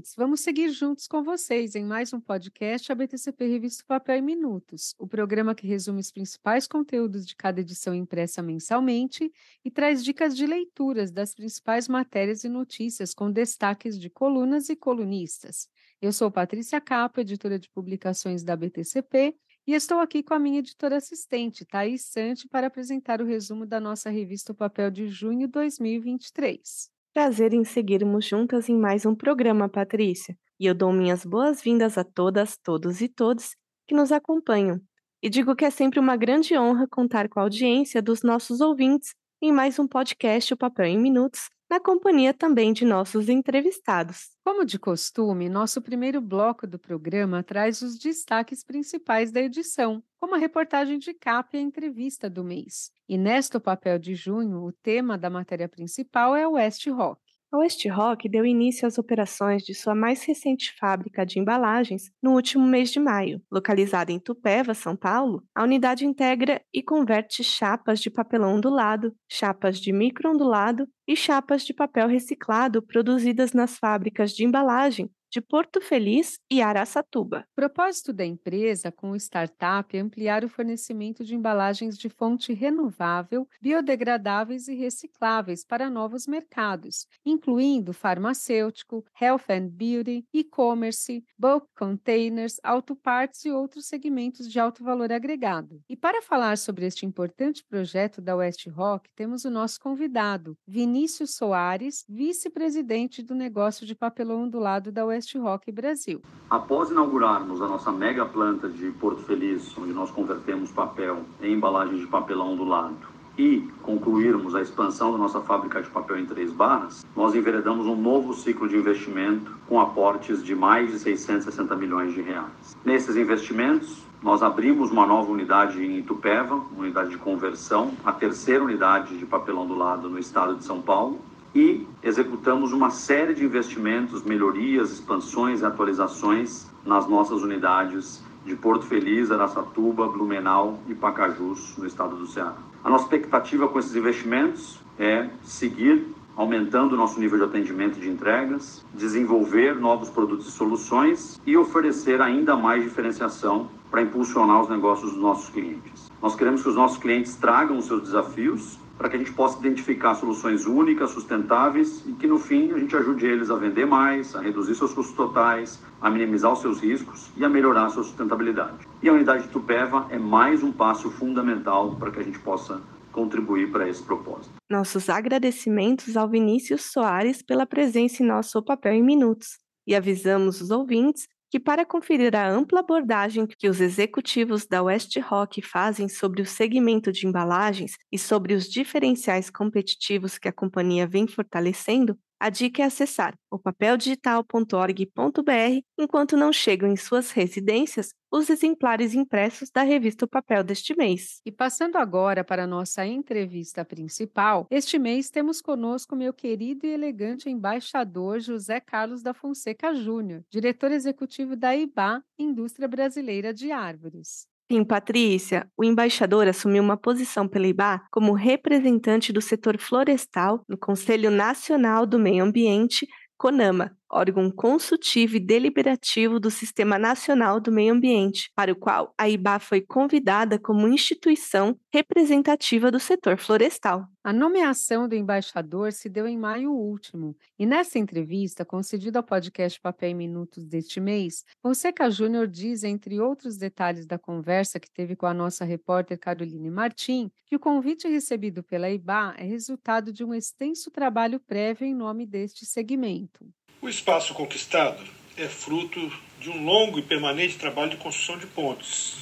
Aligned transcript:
Ouvintes! 0.00 0.14
Vamos 0.16 0.40
seguir 0.40 0.70
juntos 0.70 1.06
com 1.06 1.22
vocês 1.22 1.74
em 1.74 1.84
mais 1.84 2.12
um 2.12 2.20
podcast 2.20 2.90
ABTCP 2.90 3.46
Revista 3.46 3.84
Papel 3.86 4.16
em 4.16 4.22
Minutos, 4.22 4.94
o 4.98 5.06
programa 5.06 5.54
que 5.54 5.66
resume 5.66 6.00
os 6.00 6.10
principais 6.10 6.66
conteúdos 6.66 7.26
de 7.26 7.36
cada 7.36 7.60
edição 7.60 7.94
impressa 7.94 8.42
mensalmente 8.42 9.30
e 9.62 9.70
traz 9.70 10.02
dicas 10.02 10.34
de 10.34 10.46
leituras 10.46 11.10
das 11.10 11.34
principais 11.34 11.86
matérias 11.86 12.44
e 12.44 12.48
notícias 12.48 13.12
com 13.12 13.30
destaques 13.30 13.98
de 13.98 14.08
colunas 14.08 14.70
e 14.70 14.76
colunistas. 14.76 15.68
Eu 16.00 16.12
sou 16.12 16.30
Patrícia 16.30 16.80
Capo, 16.80 17.20
editora 17.20 17.58
de 17.58 17.68
publicações 17.68 18.42
da 18.42 18.54
ABTCP, 18.54 19.36
e 19.66 19.74
estou 19.74 20.00
aqui 20.00 20.22
com 20.22 20.32
a 20.32 20.38
minha 20.38 20.60
editora 20.60 20.96
assistente, 20.96 21.66
Thaís 21.66 22.06
Sante, 22.06 22.48
para 22.48 22.68
apresentar 22.68 23.20
o 23.20 23.26
resumo 23.26 23.66
da 23.66 23.78
nossa 23.78 24.08
revista 24.08 24.54
Papel 24.54 24.90
de 24.90 25.08
junho 25.08 25.46
2023. 25.46 26.99
Prazer 27.12 27.52
em 27.52 27.64
seguirmos 27.64 28.24
juntas 28.24 28.68
em 28.68 28.78
mais 28.78 29.04
um 29.04 29.16
programa, 29.16 29.68
Patrícia. 29.68 30.36
E 30.60 30.66
eu 30.66 30.72
dou 30.72 30.92
minhas 30.92 31.24
boas-vindas 31.24 31.98
a 31.98 32.04
todas, 32.04 32.56
todos 32.56 33.00
e 33.00 33.08
todos 33.08 33.56
que 33.88 33.96
nos 33.96 34.12
acompanham. 34.12 34.80
E 35.20 35.28
digo 35.28 35.56
que 35.56 35.64
é 35.64 35.70
sempre 35.70 35.98
uma 35.98 36.16
grande 36.16 36.56
honra 36.56 36.86
contar 36.88 37.28
com 37.28 37.40
a 37.40 37.42
audiência 37.42 38.00
dos 38.00 38.22
nossos 38.22 38.60
ouvintes 38.60 39.12
em 39.42 39.50
mais 39.50 39.76
um 39.80 39.88
podcast 39.88 40.54
O 40.54 40.56
Papel 40.56 40.86
em 40.86 41.00
Minutos, 41.00 41.48
na 41.70 41.78
companhia 41.78 42.34
também 42.34 42.72
de 42.72 42.84
nossos 42.84 43.28
entrevistados. 43.28 44.30
Como 44.44 44.64
de 44.64 44.76
costume, 44.76 45.48
nosso 45.48 45.80
primeiro 45.80 46.20
bloco 46.20 46.66
do 46.66 46.80
programa 46.80 47.44
traz 47.44 47.80
os 47.80 47.96
destaques 47.96 48.64
principais 48.64 49.30
da 49.30 49.40
edição, 49.40 50.02
como 50.18 50.34
a 50.34 50.38
reportagem 50.38 50.98
de 50.98 51.14
capa 51.14 51.50
e 51.54 51.60
a 51.60 51.62
entrevista 51.62 52.28
do 52.28 52.42
mês. 52.42 52.90
E 53.08 53.16
nesta 53.16 53.60
papel 53.60 54.00
de 54.00 54.16
junho, 54.16 54.64
o 54.64 54.72
tema 54.72 55.16
da 55.16 55.30
matéria 55.30 55.68
principal 55.68 56.34
é 56.34 56.46
o 56.46 56.52
West 56.54 56.84
Rock. 56.88 57.29
A 57.52 57.58
West 57.58 57.84
Rock 57.88 58.28
deu 58.28 58.46
início 58.46 58.86
às 58.86 58.96
operações 58.96 59.64
de 59.64 59.74
sua 59.74 59.92
mais 59.92 60.22
recente 60.22 60.72
fábrica 60.78 61.26
de 61.26 61.40
embalagens 61.40 62.12
no 62.22 62.32
último 62.34 62.64
mês 62.64 62.92
de 62.92 63.00
maio. 63.00 63.42
Localizada 63.50 64.12
em 64.12 64.20
Tupéva, 64.20 64.72
São 64.72 64.94
Paulo, 64.94 65.42
a 65.52 65.64
unidade 65.64 66.06
integra 66.06 66.62
e 66.72 66.80
converte 66.80 67.42
chapas 67.42 67.98
de 67.98 68.08
papelão 68.08 68.54
ondulado, 68.54 69.12
chapas 69.28 69.80
de 69.80 69.92
microondulado 69.92 70.86
e 71.08 71.16
chapas 71.16 71.64
de 71.64 71.74
papel 71.74 72.06
reciclado 72.06 72.80
produzidas 72.80 73.52
nas 73.52 73.76
fábricas 73.76 74.30
de 74.30 74.44
embalagem 74.44 75.10
de 75.30 75.40
Porto 75.40 75.80
Feliz 75.80 76.40
e 76.50 76.60
Araçatuba. 76.60 77.46
Propósito 77.54 78.12
da 78.12 78.24
empresa 78.24 78.90
com 78.90 79.12
o 79.12 79.16
startup 79.16 79.96
é 79.96 80.00
ampliar 80.00 80.44
o 80.44 80.48
fornecimento 80.48 81.24
de 81.24 81.36
embalagens 81.36 81.96
de 81.96 82.08
fonte 82.08 82.52
renovável, 82.52 83.46
biodegradáveis 83.62 84.66
e 84.66 84.74
recicláveis 84.74 85.64
para 85.64 85.88
novos 85.88 86.26
mercados, 86.26 87.06
incluindo 87.24 87.92
farmacêutico, 87.92 89.04
health 89.20 89.44
and 89.48 89.68
beauty, 89.68 90.24
e-commerce, 90.34 91.24
bulk 91.38 91.66
containers, 91.76 92.58
autopartes 92.64 93.44
e 93.44 93.52
outros 93.52 93.86
segmentos 93.86 94.50
de 94.50 94.58
alto 94.58 94.82
valor 94.82 95.12
agregado. 95.12 95.80
E 95.88 95.96
para 95.96 96.22
falar 96.22 96.58
sobre 96.58 96.86
este 96.86 97.06
importante 97.06 97.64
projeto 97.64 98.20
da 98.20 98.34
West 98.34 98.66
Rock, 98.66 99.08
temos 99.14 99.44
o 99.44 99.50
nosso 99.50 99.78
convidado, 99.78 100.56
Vinícius 100.66 101.36
Soares, 101.36 102.04
vice-presidente 102.08 103.22
do 103.22 103.34
negócio 103.34 103.86
de 103.86 103.94
papelão 103.94 104.42
ondulado 104.42 104.90
da 104.90 105.04
West 105.04 105.19
Rock 105.38 105.70
Brasil. 105.70 106.20
Após 106.48 106.90
inaugurarmos 106.90 107.60
a 107.62 107.68
nossa 107.68 107.92
mega 107.92 108.24
planta 108.24 108.68
de 108.68 108.90
Porto 108.92 109.22
Feliz, 109.22 109.76
onde 109.78 109.92
nós 109.92 110.10
convertemos 110.10 110.70
papel 110.70 111.20
em 111.40 111.52
embalagens 111.52 112.00
de 112.00 112.06
papelão 112.06 112.56
do 112.56 112.64
lado, 112.64 112.96
e 113.38 113.66
concluirmos 113.82 114.54
a 114.54 114.60
expansão 114.60 115.12
da 115.12 115.18
nossa 115.18 115.40
fábrica 115.40 115.80
de 115.80 115.88
papel 115.88 116.18
em 116.18 116.26
Três 116.26 116.52
Barras, 116.52 117.06
nós 117.16 117.34
enveredamos 117.34 117.86
um 117.86 117.96
novo 117.96 118.34
ciclo 118.34 118.68
de 118.68 118.76
investimento 118.76 119.56
com 119.66 119.80
aportes 119.80 120.44
de 120.44 120.54
mais 120.54 120.90
de 120.90 120.98
660 120.98 121.74
milhões 121.76 122.12
de 122.12 122.20
reais. 122.20 122.76
Nesses 122.84 123.16
investimentos, 123.16 124.04
nós 124.22 124.42
abrimos 124.42 124.90
uma 124.90 125.06
nova 125.06 125.30
unidade 125.32 125.82
em 125.82 125.98
Itupeva, 125.98 126.62
unidade 126.76 127.10
de 127.10 127.16
conversão, 127.16 127.92
a 128.04 128.12
terceira 128.12 128.62
unidade 128.62 129.16
de 129.16 129.24
papelão 129.24 129.66
do 129.66 129.74
lado 129.74 130.10
no 130.10 130.18
estado 130.18 130.56
de 130.56 130.64
São 130.64 130.82
Paulo, 130.82 131.18
e 131.54 131.86
executamos 132.02 132.72
uma 132.72 132.90
série 132.90 133.34
de 133.34 133.44
investimentos, 133.44 134.22
melhorias, 134.22 134.92
expansões 134.92 135.60
e 135.60 135.64
atualizações 135.64 136.70
nas 136.84 137.06
nossas 137.08 137.42
unidades 137.42 138.22
de 138.44 138.54
Porto 138.56 138.86
Feliz, 138.86 139.30
Araçatuba, 139.30 140.08
Blumenau 140.08 140.78
e 140.88 140.94
Pacajus, 140.94 141.76
no 141.76 141.86
estado 141.86 142.16
do 142.16 142.26
Ceará. 142.26 142.56
A 142.82 142.88
nossa 142.88 143.04
expectativa 143.04 143.68
com 143.68 143.78
esses 143.78 143.94
investimentos 143.94 144.80
é 144.98 145.28
seguir 145.42 146.06
aumentando 146.36 146.94
o 146.94 146.96
nosso 146.96 147.20
nível 147.20 147.38
de 147.38 147.44
atendimento 147.44 147.98
e 147.98 148.00
de 148.00 148.08
entregas, 148.08 148.84
desenvolver 148.94 149.74
novos 149.74 150.08
produtos 150.08 150.48
e 150.48 150.50
soluções 150.50 151.38
e 151.44 151.56
oferecer 151.56 152.22
ainda 152.22 152.56
mais 152.56 152.82
diferenciação 152.82 153.68
para 153.90 154.00
impulsionar 154.00 154.62
os 154.62 154.68
negócios 154.68 155.12
dos 155.12 155.20
nossos 155.20 155.50
clientes. 155.50 156.10
Nós 156.22 156.34
queremos 156.34 156.62
que 156.62 156.68
os 156.68 156.76
nossos 156.76 156.96
clientes 156.96 157.34
tragam 157.34 157.76
os 157.76 157.86
seus 157.86 158.02
desafios 158.02 158.78
para 159.00 159.08
que 159.08 159.16
a 159.16 159.18
gente 159.18 159.32
possa 159.32 159.58
identificar 159.58 160.14
soluções 160.14 160.66
únicas, 160.66 161.12
sustentáveis 161.12 162.04
e 162.06 162.12
que 162.12 162.26
no 162.26 162.38
fim 162.38 162.70
a 162.70 162.78
gente 162.78 162.94
ajude 162.94 163.24
eles 163.24 163.50
a 163.50 163.56
vender 163.56 163.86
mais, 163.86 164.36
a 164.36 164.42
reduzir 164.42 164.74
seus 164.74 164.92
custos 164.92 165.16
totais, 165.16 165.82
a 166.02 166.10
minimizar 166.10 166.52
os 166.52 166.60
seus 166.60 166.80
riscos 166.80 167.30
e 167.34 167.42
a 167.42 167.48
melhorar 167.48 167.86
a 167.86 167.88
sua 167.88 168.02
sustentabilidade. 168.02 168.86
E 169.02 169.08
a 169.08 169.12
unidade 169.14 169.44
de 169.44 169.48
Tupéva 169.48 170.06
é 170.10 170.18
mais 170.18 170.62
um 170.62 170.70
passo 170.70 171.10
fundamental 171.10 171.96
para 171.96 172.10
que 172.10 172.20
a 172.20 172.22
gente 172.22 172.38
possa 172.40 172.82
contribuir 173.10 173.72
para 173.72 173.88
esse 173.88 174.02
propósito. 174.02 174.52
Nossos 174.70 175.08
agradecimentos 175.08 176.14
ao 176.14 176.28
Vinícius 176.28 176.92
Soares 176.92 177.40
pela 177.42 177.64
presença 177.64 178.22
em 178.22 178.26
nosso 178.26 178.62
papel 178.62 178.92
em 178.92 179.02
minutos. 179.02 179.58
E 179.86 179.94
avisamos 179.94 180.60
os 180.60 180.70
ouvintes 180.70 181.26
que, 181.50 181.58
para 181.58 181.84
conferir 181.84 182.36
a 182.36 182.48
ampla 182.48 182.80
abordagem 182.80 183.46
que 183.46 183.68
os 183.68 183.80
executivos 183.80 184.66
da 184.66 184.82
West 184.82 185.16
Rock 185.18 185.60
fazem 185.60 186.08
sobre 186.08 186.42
o 186.42 186.46
segmento 186.46 187.10
de 187.10 187.26
embalagens 187.26 187.96
e 188.10 188.18
sobre 188.18 188.54
os 188.54 188.66
diferenciais 188.68 189.50
competitivos 189.50 190.38
que 190.38 190.48
a 190.48 190.52
companhia 190.52 191.06
vem 191.06 191.26
fortalecendo, 191.26 192.16
a 192.40 192.48
dica 192.48 192.82
é 192.82 192.86
acessar 192.86 193.34
o 193.50 193.58
papeldigital.org.br 193.58 195.84
enquanto 195.98 196.38
não 196.38 196.52
chegam 196.52 196.90
em 196.90 196.96
suas 196.96 197.30
residências 197.30 198.14
os 198.32 198.48
exemplares 198.48 199.12
impressos 199.12 199.70
da 199.70 199.82
revista 199.82 200.24
O 200.24 200.28
Papel 200.28 200.64
deste 200.64 200.96
mês. 200.96 201.42
E 201.44 201.52
passando 201.52 201.96
agora 201.96 202.42
para 202.42 202.64
a 202.64 202.66
nossa 202.66 203.04
entrevista 203.04 203.84
principal, 203.84 204.66
este 204.70 204.98
mês 204.98 205.28
temos 205.28 205.60
conosco 205.60 206.16
meu 206.16 206.32
querido 206.32 206.86
e 206.86 206.90
elegante 206.90 207.50
embaixador 207.50 208.40
José 208.40 208.80
Carlos 208.80 209.22
da 209.22 209.34
Fonseca 209.34 209.94
Júnior, 209.94 210.42
diretor 210.48 210.92
executivo 210.92 211.54
da 211.54 211.76
IBA, 211.76 212.24
Indústria 212.38 212.88
Brasileira 212.88 213.52
de 213.52 213.70
Árvores. 213.70 214.49
Sim, 214.70 214.84
Patrícia, 214.84 215.68
o 215.76 215.82
embaixador 215.82 216.46
assumiu 216.46 216.80
uma 216.80 216.96
posição 216.96 217.48
pela 217.48 217.66
IBA 217.66 218.02
como 218.08 218.32
representante 218.32 219.32
do 219.32 219.40
setor 219.40 219.76
florestal 219.78 220.62
no 220.68 220.78
Conselho 220.78 221.28
Nacional 221.28 222.06
do 222.06 222.20
Meio 222.20 222.44
Ambiente, 222.44 223.04
CONAMA, 223.36 223.90
órgão 224.10 224.50
consultivo 224.50 225.36
e 225.36 225.40
deliberativo 225.40 226.40
do 226.40 226.50
Sistema 226.50 226.98
Nacional 226.98 227.60
do 227.60 227.70
Meio 227.70 227.94
Ambiente, 227.94 228.50
para 228.54 228.72
o 228.72 228.76
qual 228.76 229.14
a 229.16 229.28
IBA 229.28 229.58
foi 229.58 229.80
convidada 229.80 230.58
como 230.58 230.88
instituição 230.88 231.78
representativa 231.92 232.90
do 232.90 232.98
setor 232.98 233.38
florestal. 233.38 234.06
A 234.22 234.32
nomeação 234.32 235.08
do 235.08 235.14
embaixador 235.14 235.92
se 235.92 236.08
deu 236.08 236.26
em 236.26 236.36
maio 236.36 236.72
último, 236.72 237.34
e 237.58 237.64
nessa 237.64 237.98
entrevista, 237.98 238.66
concedida 238.66 239.18
ao 239.18 239.22
podcast 239.22 239.80
Papel 239.80 240.10
em 240.10 240.14
Minutos 240.14 240.66
deste 240.66 241.00
mês, 241.00 241.42
Fonseca 241.62 242.10
Júnior 242.10 242.46
diz, 242.46 242.84
entre 242.84 243.18
outros 243.18 243.56
detalhes 243.56 244.06
da 244.06 244.18
conversa 244.18 244.78
que 244.78 244.90
teve 244.90 245.16
com 245.16 245.24
a 245.24 245.32
nossa 245.32 245.64
repórter 245.64 246.18
Caroline 246.18 246.70
Martim, 246.70 247.30
que 247.46 247.56
o 247.56 247.60
convite 247.60 248.08
recebido 248.08 248.62
pela 248.62 248.90
IBA 248.90 249.34
é 249.38 249.44
resultado 249.44 250.12
de 250.12 250.22
um 250.22 250.34
extenso 250.34 250.90
trabalho 250.90 251.40
prévio 251.40 251.86
em 251.86 251.94
nome 251.94 252.26
deste 252.26 252.66
segmento. 252.66 253.46
O 253.82 253.88
espaço 253.88 254.34
conquistado 254.34 255.02
é 255.38 255.48
fruto 255.48 256.12
de 256.38 256.50
um 256.50 256.66
longo 256.66 256.98
e 256.98 257.02
permanente 257.02 257.56
trabalho 257.56 257.88
de 257.88 257.96
construção 257.96 258.36
de 258.36 258.46
pontes 258.46 259.16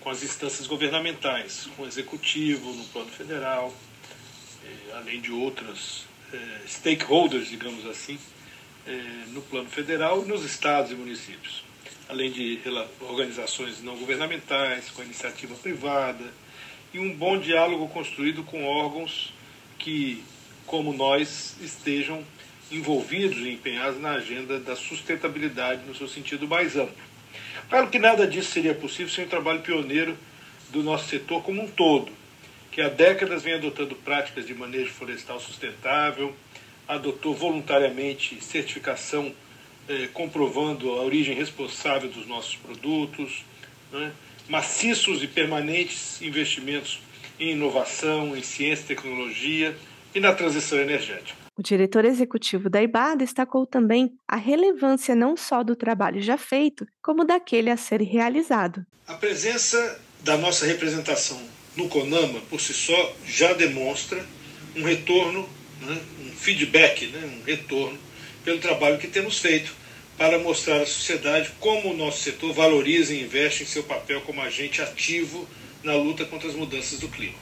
com 0.00 0.10
as 0.10 0.24
instâncias 0.24 0.66
governamentais, 0.66 1.68
com 1.76 1.84
o 1.84 1.86
executivo 1.86 2.72
no 2.72 2.82
plano 2.86 3.08
federal, 3.08 3.72
eh, 4.64 4.96
além 4.96 5.20
de 5.20 5.30
outras 5.30 6.06
eh, 6.32 6.60
stakeholders, 6.66 7.50
digamos 7.50 7.86
assim, 7.86 8.18
eh, 8.84 9.26
no 9.28 9.42
plano 9.42 9.70
federal 9.70 10.24
e 10.24 10.28
nos 10.28 10.44
estados 10.44 10.90
e 10.90 10.96
municípios, 10.96 11.62
além 12.08 12.32
de 12.32 12.58
organizações 13.02 13.80
não 13.80 13.96
governamentais, 13.96 14.90
com 14.90 15.02
a 15.02 15.04
iniciativa 15.04 15.54
privada 15.54 16.34
e 16.92 16.98
um 16.98 17.14
bom 17.14 17.38
diálogo 17.38 17.86
construído 17.86 18.42
com 18.42 18.64
órgãos 18.64 19.32
que, 19.78 20.24
como 20.66 20.92
nós, 20.92 21.54
estejam 21.60 22.24
envolvidos 22.70 23.38
e 23.38 23.50
empenhados 23.50 24.00
na 24.00 24.12
agenda 24.12 24.58
da 24.58 24.76
sustentabilidade 24.76 25.82
no 25.86 25.94
seu 25.94 26.08
sentido 26.08 26.46
mais 26.46 26.76
amplo. 26.76 27.10
Claro 27.68 27.88
que 27.88 27.98
nada 27.98 28.26
disso 28.26 28.50
seria 28.50 28.74
possível 28.74 29.12
sem 29.12 29.24
o 29.24 29.28
trabalho 29.28 29.60
pioneiro 29.60 30.16
do 30.70 30.82
nosso 30.82 31.08
setor 31.08 31.42
como 31.42 31.62
um 31.62 31.68
todo, 31.68 32.12
que 32.70 32.80
há 32.80 32.88
décadas 32.88 33.42
vem 33.42 33.54
adotando 33.54 33.94
práticas 33.96 34.46
de 34.46 34.54
manejo 34.54 34.90
florestal 34.90 35.40
sustentável, 35.40 36.34
adotou 36.86 37.34
voluntariamente 37.34 38.42
certificação 38.42 39.32
é, 39.88 40.08
comprovando 40.12 40.90
a 40.90 41.02
origem 41.02 41.34
responsável 41.34 42.08
dos 42.08 42.26
nossos 42.26 42.56
produtos, 42.56 43.44
né? 43.92 44.12
maciços 44.48 45.22
e 45.22 45.26
permanentes 45.26 46.20
investimentos 46.22 47.00
em 47.38 47.52
inovação, 47.52 48.36
em 48.36 48.42
ciência 48.42 48.84
e 48.84 48.86
tecnologia 48.86 49.76
e 50.14 50.20
na 50.20 50.32
transição 50.32 50.78
energética. 50.78 51.39
O 51.60 51.62
diretor 51.62 52.06
executivo 52.06 52.70
da 52.70 52.82
IBA 52.82 53.16
destacou 53.16 53.66
também 53.66 54.14
a 54.26 54.36
relevância 54.36 55.14
não 55.14 55.36
só 55.36 55.62
do 55.62 55.76
trabalho 55.76 56.22
já 56.22 56.38
feito, 56.38 56.86
como 57.02 57.22
daquele 57.22 57.68
a 57.68 57.76
ser 57.76 58.00
realizado. 58.00 58.82
A 59.06 59.12
presença 59.12 60.00
da 60.20 60.38
nossa 60.38 60.64
representação 60.64 61.38
no 61.76 61.86
CONAMA, 61.86 62.40
por 62.48 62.62
si 62.62 62.72
só, 62.72 63.14
já 63.26 63.52
demonstra 63.52 64.24
um 64.74 64.82
retorno, 64.84 65.46
né, 65.82 66.00
um 66.24 66.30
feedback, 66.32 67.08
né, 67.08 67.38
um 67.38 67.44
retorno 67.44 67.98
pelo 68.42 68.58
trabalho 68.58 68.96
que 68.96 69.08
temos 69.08 69.38
feito 69.38 69.74
para 70.16 70.38
mostrar 70.38 70.80
à 70.80 70.86
sociedade 70.86 71.52
como 71.60 71.90
o 71.90 71.96
nosso 71.96 72.22
setor 72.22 72.54
valoriza 72.54 73.12
e 73.12 73.22
investe 73.22 73.64
em 73.64 73.66
seu 73.66 73.82
papel 73.82 74.22
como 74.22 74.40
agente 74.40 74.80
ativo 74.80 75.46
na 75.84 75.92
luta 75.92 76.24
contra 76.24 76.48
as 76.48 76.54
mudanças 76.54 76.98
do 76.98 77.08
clima. 77.08 77.36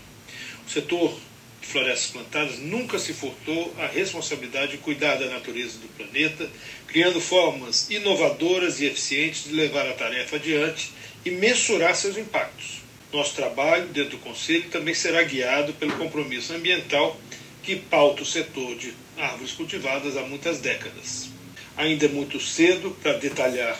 O 0.66 0.70
setor 0.70 1.16
Florestas 1.60 2.10
Plantadas 2.10 2.58
nunca 2.58 2.98
se 2.98 3.12
furtou 3.12 3.74
a 3.78 3.86
responsabilidade 3.86 4.72
de 4.72 4.78
cuidar 4.78 5.16
da 5.16 5.26
natureza 5.26 5.78
do 5.78 5.88
planeta, 5.88 6.48
criando 6.86 7.20
formas 7.20 7.90
inovadoras 7.90 8.80
e 8.80 8.86
eficientes 8.86 9.44
de 9.44 9.52
levar 9.52 9.86
a 9.86 9.92
tarefa 9.92 10.36
adiante 10.36 10.92
e 11.24 11.30
mensurar 11.30 11.94
seus 11.94 12.16
impactos. 12.16 12.82
Nosso 13.12 13.34
trabalho 13.34 13.86
dentro 13.88 14.12
do 14.12 14.18
Conselho 14.18 14.68
também 14.70 14.94
será 14.94 15.22
guiado 15.22 15.72
pelo 15.74 15.96
compromisso 15.96 16.52
ambiental 16.52 17.18
que 17.62 17.76
pauta 17.76 18.22
o 18.22 18.26
setor 18.26 18.76
de 18.76 18.94
árvores 19.16 19.52
cultivadas 19.52 20.16
há 20.16 20.22
muitas 20.22 20.58
décadas. 20.58 21.28
Ainda 21.76 22.06
é 22.06 22.08
muito 22.08 22.40
cedo 22.40 22.96
para 23.02 23.14
detalhar 23.14 23.78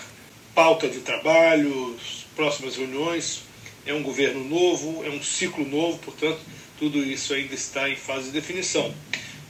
pauta 0.55 0.89
de 0.89 1.01
trabalho, 1.01 1.97
próximas 2.35 2.77
reuniões. 2.77 3.43
É 3.87 3.95
um 3.95 4.03
governo 4.03 4.45
novo, 4.45 5.05
é 5.05 5.09
um 5.09 5.23
ciclo 5.23 5.65
novo, 5.67 5.99
portanto, 5.99 6.39
tudo 6.79 7.03
isso 7.03 7.35
ainda 7.35 7.55
está 7.55 7.89
em 7.89 7.97
fase 7.97 8.27
de 8.27 8.33
definição. 8.33 8.95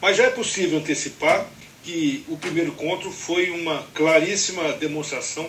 Mas 0.00 0.16
já 0.16 0.24
é 0.24 0.30
possível 0.30 0.78
antecipar 0.78 1.48
que 1.82 2.24
o 2.28 2.36
primeiro 2.36 2.70
encontro 2.70 3.10
foi 3.10 3.50
uma 3.50 3.82
claríssima 3.94 4.72
demonstração 4.74 5.48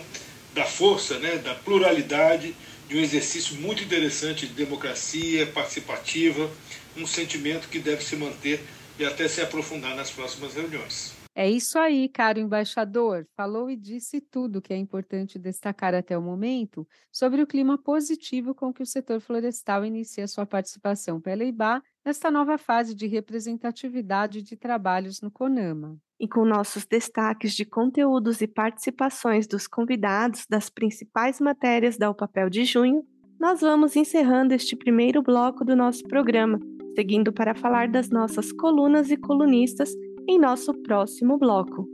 da 0.54 0.64
força, 0.64 1.18
né, 1.18 1.36
da 1.38 1.54
pluralidade, 1.54 2.54
de 2.88 2.96
um 2.96 3.00
exercício 3.00 3.54
muito 3.56 3.84
interessante 3.84 4.46
de 4.46 4.54
democracia 4.54 5.46
participativa, 5.46 6.50
um 6.96 7.06
sentimento 7.06 7.68
que 7.68 7.78
deve 7.78 8.02
se 8.02 8.16
manter 8.16 8.60
e 8.98 9.04
até 9.04 9.28
se 9.28 9.40
aprofundar 9.40 9.94
nas 9.94 10.10
próximas 10.10 10.54
reuniões. 10.54 11.19
É 11.34 11.48
isso 11.48 11.78
aí, 11.78 12.08
caro 12.08 12.40
embaixador. 12.40 13.26
Falou 13.36 13.70
e 13.70 13.76
disse 13.76 14.20
tudo 14.20 14.60
que 14.60 14.74
é 14.74 14.76
importante 14.76 15.38
destacar 15.38 15.94
até 15.94 16.18
o 16.18 16.22
momento 16.22 16.86
sobre 17.12 17.40
o 17.40 17.46
clima 17.46 17.78
positivo 17.78 18.54
com 18.54 18.72
que 18.72 18.82
o 18.82 18.86
setor 18.86 19.20
florestal 19.20 19.84
inicia 19.84 20.26
sua 20.26 20.44
participação 20.44 21.20
pela 21.20 21.44
IBA 21.44 21.82
nesta 22.04 22.30
nova 22.30 22.58
fase 22.58 22.94
de 22.94 23.06
representatividade 23.06 24.42
de 24.42 24.56
trabalhos 24.56 25.20
no 25.20 25.30
CONAMA. 25.30 25.96
E 26.18 26.28
com 26.28 26.44
nossos 26.44 26.84
destaques 26.84 27.54
de 27.54 27.64
conteúdos 27.64 28.40
e 28.40 28.48
participações 28.48 29.46
dos 29.46 29.66
convidados 29.66 30.46
das 30.50 30.68
principais 30.68 31.40
matérias 31.40 31.96
da 31.96 32.10
O 32.10 32.14
Papel 32.14 32.50
de 32.50 32.64
Junho, 32.64 33.06
nós 33.38 33.60
vamos 33.62 33.96
encerrando 33.96 34.52
este 34.52 34.76
primeiro 34.76 35.22
bloco 35.22 35.64
do 35.64 35.74
nosso 35.74 36.02
programa, 36.02 36.58
seguindo 36.94 37.32
para 37.32 37.54
falar 37.54 37.88
das 37.88 38.10
nossas 38.10 38.52
colunas 38.52 39.10
e 39.10 39.16
colunistas 39.16 39.94
em 40.30 40.38
nosso 40.38 40.72
próximo 40.72 41.36
bloco. 41.36 41.88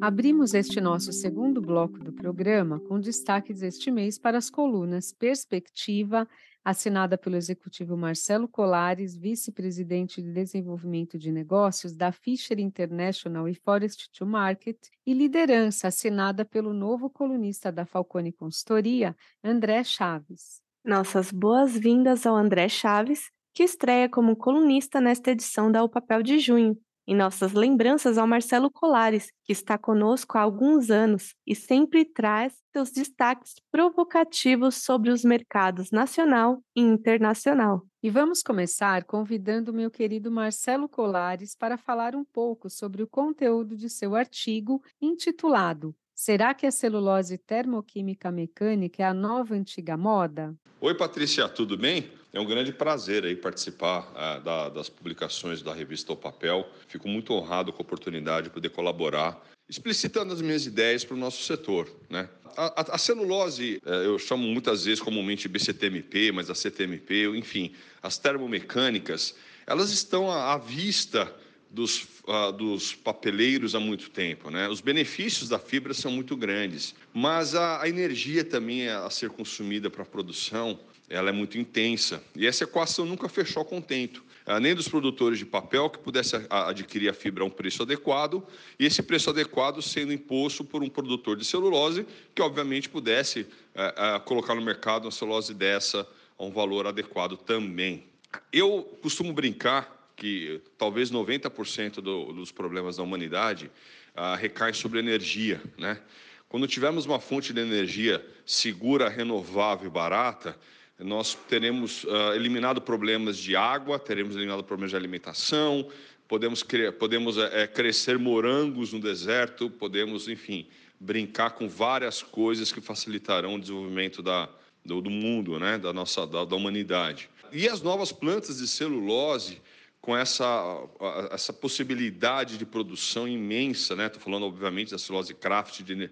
Abrimos 0.00 0.54
este 0.54 0.80
nosso 0.80 1.12
segundo 1.12 1.60
bloco 1.60 1.98
do 1.98 2.12
programa 2.12 2.78
com 2.78 3.00
destaques 3.00 3.62
este 3.62 3.90
mês 3.90 4.16
para 4.16 4.38
as 4.38 4.48
colunas 4.48 5.12
Perspectiva, 5.12 6.28
assinada 6.64 7.18
pelo 7.18 7.34
executivo 7.34 7.96
Marcelo 7.96 8.46
Colares, 8.46 9.16
vice-presidente 9.16 10.22
de 10.22 10.32
desenvolvimento 10.32 11.18
de 11.18 11.32
negócios 11.32 11.96
da 11.96 12.12
Fisher 12.12 12.60
International 12.60 13.48
e 13.48 13.56
Forest 13.56 14.08
to 14.16 14.24
Market, 14.24 14.78
e 15.04 15.12
Liderança, 15.12 15.88
assinada 15.88 16.44
pelo 16.44 16.72
novo 16.72 17.10
colunista 17.10 17.72
da 17.72 17.84
Falcone 17.84 18.30
Consultoria, 18.30 19.16
André 19.42 19.82
Chaves. 19.82 20.62
Nossas 20.84 21.32
boas-vindas 21.32 22.24
ao 22.24 22.36
André 22.36 22.68
Chaves, 22.68 23.32
que 23.52 23.64
estreia 23.64 24.08
como 24.08 24.36
colunista 24.36 25.00
nesta 25.00 25.32
edição 25.32 25.72
da 25.72 25.82
O 25.82 25.88
Papel 25.88 26.22
de 26.22 26.38
Junho, 26.38 26.78
em 27.06 27.14
nossas 27.14 27.52
lembranças 27.52 28.18
ao 28.18 28.26
Marcelo 28.26 28.70
Colares, 28.70 29.30
que 29.44 29.52
está 29.52 29.78
conosco 29.78 30.36
há 30.36 30.40
alguns 30.40 30.90
anos 30.90 31.34
e 31.46 31.54
sempre 31.54 32.04
traz 32.04 32.54
seus 32.72 32.90
destaques 32.90 33.54
provocativos 33.70 34.76
sobre 34.76 35.10
os 35.10 35.24
mercados 35.24 35.90
nacional 35.90 36.62
e 36.74 36.80
internacional. 36.80 37.86
E 38.02 38.10
vamos 38.10 38.42
começar 38.42 39.04
convidando 39.04 39.72
meu 39.72 39.90
querido 39.90 40.30
Marcelo 40.30 40.88
Colares 40.88 41.54
para 41.54 41.76
falar 41.76 42.14
um 42.14 42.24
pouco 42.24 42.68
sobre 42.68 43.02
o 43.02 43.06
conteúdo 43.06 43.76
de 43.76 43.88
seu 43.88 44.14
artigo 44.14 44.82
intitulado 45.00 45.94
Será 46.16 46.54
que 46.54 46.64
a 46.64 46.70
celulose 46.70 47.36
termoquímica 47.36 48.32
mecânica 48.32 49.02
é 49.02 49.06
a 49.06 49.12
nova 49.12 49.54
antiga 49.54 49.98
moda? 49.98 50.56
Oi, 50.80 50.94
Patrícia, 50.94 51.46
tudo 51.46 51.76
bem? 51.76 52.10
É 52.36 52.38
um 52.38 52.44
grande 52.44 52.70
prazer 52.70 53.24
aí 53.24 53.34
participar 53.34 54.12
ah, 54.14 54.38
da, 54.38 54.68
das 54.68 54.90
publicações 54.90 55.62
da 55.62 55.72
revista 55.72 56.12
O 56.12 56.16
Papel. 56.16 56.68
Fico 56.86 57.08
muito 57.08 57.32
honrado 57.32 57.72
com 57.72 57.78
a 57.78 57.86
oportunidade 57.86 58.48
de 58.48 58.52
poder 58.52 58.68
colaborar, 58.68 59.42
explicitando 59.66 60.34
as 60.34 60.42
minhas 60.42 60.66
ideias 60.66 61.02
para 61.02 61.14
o 61.14 61.18
nosso 61.18 61.42
setor. 61.44 61.90
Né? 62.10 62.28
A, 62.54 62.82
a, 62.82 62.94
a, 62.96 62.98
celulose, 62.98 63.80
eh, 63.82 64.04
eu 64.04 64.18
chamo 64.18 64.46
muitas 64.46 64.84
vezes 64.84 65.00
comumente 65.00 65.48
BCTMP, 65.48 66.30
mas 66.30 66.50
a 66.50 66.54
CTMP, 66.54 67.26
enfim, 67.34 67.72
as 68.02 68.18
termomecânicas, 68.18 69.34
elas 69.66 69.90
estão 69.90 70.30
à, 70.30 70.52
à 70.52 70.58
vista 70.58 71.34
dos, 71.70 72.02
uh, 72.28 72.52
dos 72.52 72.94
papeleiros 72.94 73.74
há 73.74 73.80
muito 73.80 74.10
tempo. 74.10 74.50
Né? 74.50 74.68
Os 74.68 74.82
benefícios 74.82 75.48
da 75.48 75.58
fibra 75.58 75.94
são 75.94 76.12
muito 76.12 76.36
grandes, 76.36 76.94
mas 77.14 77.54
a, 77.54 77.80
a 77.80 77.88
energia 77.88 78.44
também 78.44 78.90
a 78.90 79.08
ser 79.08 79.30
consumida 79.30 79.88
para 79.88 80.02
a 80.02 80.06
produção 80.06 80.78
ela 81.08 81.30
é 81.30 81.32
muito 81.32 81.58
intensa. 81.58 82.22
E 82.34 82.46
essa 82.46 82.64
equação 82.64 83.04
nunca 83.04 83.28
fechou 83.28 83.64
contento. 83.64 84.24
Nem 84.60 84.74
dos 84.74 84.88
produtores 84.88 85.38
de 85.38 85.44
papel 85.44 85.90
que 85.90 85.98
pudesse 85.98 86.36
adquirir 86.48 87.08
a 87.08 87.12
fibra 87.12 87.42
a 87.42 87.46
um 87.46 87.50
preço 87.50 87.82
adequado, 87.82 88.46
e 88.78 88.86
esse 88.86 89.02
preço 89.02 89.30
adequado 89.30 89.82
sendo 89.82 90.12
imposto 90.12 90.64
por 90.64 90.84
um 90.84 90.88
produtor 90.88 91.36
de 91.36 91.44
celulose 91.44 92.06
que, 92.32 92.40
obviamente, 92.40 92.88
pudesse 92.88 93.40
uh, 93.40 94.16
uh, 94.16 94.20
colocar 94.20 94.54
no 94.54 94.62
mercado 94.62 95.06
uma 95.06 95.10
celulose 95.10 95.52
dessa 95.52 96.06
a 96.38 96.44
um 96.44 96.50
valor 96.50 96.86
adequado 96.86 97.36
também. 97.36 98.04
Eu 98.52 98.82
costumo 99.02 99.32
brincar 99.32 100.12
que 100.16 100.60
talvez 100.78 101.10
90% 101.10 101.96
do, 101.96 102.32
dos 102.32 102.50
problemas 102.50 102.96
da 102.96 103.02
humanidade 103.02 103.70
ah, 104.14 104.34
recaem 104.34 104.72
sobre 104.72 104.98
energia, 104.98 105.60
né? 105.76 106.00
Quando 106.48 106.66
tivermos 106.66 107.04
uma 107.04 107.20
fonte 107.20 107.52
de 107.52 107.60
energia 107.60 108.24
segura, 108.46 109.08
renovável 109.08 109.88
e 109.88 109.90
barata, 109.90 110.56
nós 110.98 111.36
teremos 111.48 112.06
ah, 112.08 112.34
eliminado 112.34 112.80
problemas 112.80 113.36
de 113.36 113.54
água, 113.54 113.98
teremos 113.98 114.34
eliminado 114.34 114.64
problemas 114.64 114.90
de 114.90 114.96
alimentação, 114.96 115.88
podemos, 116.26 116.64
podemos 116.98 117.38
é, 117.38 117.66
crescer 117.66 118.18
morangos 118.18 118.92
no 118.92 119.00
deserto, 119.00 119.70
podemos, 119.70 120.28
enfim, 120.28 120.66
brincar 120.98 121.50
com 121.50 121.68
várias 121.68 122.22
coisas 122.22 122.72
que 122.72 122.80
facilitarão 122.80 123.54
o 123.54 123.60
desenvolvimento 123.60 124.22
da, 124.22 124.48
do, 124.84 125.00
do 125.00 125.10
mundo, 125.10 125.58
né? 125.58 125.78
da 125.78 125.92
nossa 125.92 126.26
da, 126.26 126.44
da 126.44 126.56
humanidade. 126.56 127.28
E 127.52 127.68
as 127.68 127.80
novas 127.80 128.10
plantas 128.10 128.58
de 128.58 128.66
celulose 128.66 129.60
com 130.06 130.16
essa, 130.16 130.84
essa 131.32 131.52
possibilidade 131.52 132.56
de 132.56 132.64
produção 132.64 133.26
imensa, 133.26 133.96
né? 133.96 134.06
Estou 134.06 134.22
falando, 134.22 134.46
obviamente, 134.46 134.92
da 134.92 134.98
celulose 134.98 135.34
craft, 135.34 135.82
de, 135.82 136.08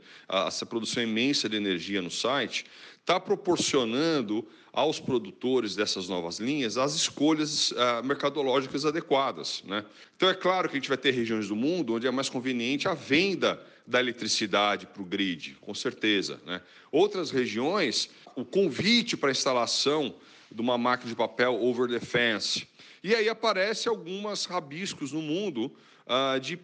essa 0.49 0.67
produção 0.67 1.01
imensa 1.01 1.49
de 1.49 1.57
energia 1.57 2.03
no 2.03 2.11
site, 2.11 2.67
está 3.01 3.21
proporcionando 3.21 4.45
aos 4.73 4.99
produtores 4.99 5.77
dessas 5.77 6.09
novas 6.09 6.41
linhas 6.41 6.77
as 6.77 6.97
escolhas 6.97 7.71
uh, 7.71 8.05
mercadológicas 8.05 8.85
adequadas. 8.85 9.63
Né? 9.65 9.85
Então, 10.17 10.29
é 10.29 10.35
claro 10.35 10.69
que 10.69 10.75
a 10.75 10.81
gente 10.81 10.89
vai 10.89 10.99
ter 10.99 11.13
regiões 11.13 11.47
do 11.47 11.55
mundo 11.55 11.95
onde 11.95 12.09
é 12.09 12.11
mais 12.11 12.29
conveniente 12.29 12.89
a 12.89 12.95
venda 12.95 13.65
da 13.87 14.01
eletricidade 14.01 14.87
para 14.89 15.03
o 15.03 15.05
grid, 15.05 15.57
com 15.61 15.73
certeza. 15.73 16.41
Né? 16.45 16.61
Outras 16.91 17.31
regiões, 17.31 18.11
o 18.35 18.45
convite 18.45 19.17
para 19.17 19.29
a 19.29 19.31
instalação 19.31 20.17
de 20.55 20.61
uma 20.63 20.79
máquina 20.79 21.11
de 21.11 21.17
papel 21.17 21.61
over 21.61 21.89
the 21.89 21.99
fence, 21.99 22.67
e 23.03 23.15
aí 23.15 23.29
aparece 23.29 23.89
algumas 23.89 24.47
rabiscos 24.47 25.13
no 25.13 25.21
mundo 25.21 25.71
ah, 26.07 26.39
de 26.39 26.59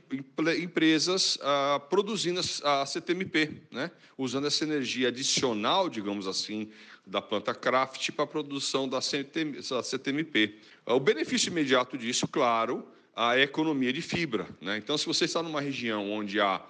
empresas 0.59 1.38
ah, 1.42 1.80
produzindo 1.90 2.40
a 2.62 2.87
CTMP, 2.87 3.62
né? 3.70 3.90
usando 4.16 4.47
essa 4.47 4.64
energia 4.64 5.09
adicional, 5.09 5.88
digamos 5.88 6.26
assim, 6.26 6.70
da 7.06 7.20
planta 7.20 7.54
craft 7.54 8.12
para 8.12 8.25
a 8.25 8.26
produção 8.28 8.88
da 8.88 9.00
CTMP. 9.00 10.54
O 10.87 11.00
benefício 11.00 11.50
imediato 11.50 11.99
disso, 11.99 12.28
claro, 12.28 12.87
a 13.14 13.38
economia 13.38 13.92
de 13.92 14.00
fibra. 14.00 14.47
Né? 14.61 14.78
Então, 14.78 14.97
se 14.97 15.06
você 15.06 15.25
está 15.25 15.42
numa 15.42 15.61
região 15.61 16.11
onde 16.11 16.40
há 16.40 16.62